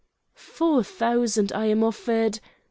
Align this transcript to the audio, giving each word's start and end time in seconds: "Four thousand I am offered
"Four 0.33 0.83
thousand 0.83 1.51
I 1.53 1.65
am 1.67 1.83
offered 1.83 2.39